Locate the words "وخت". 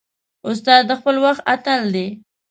1.25-1.41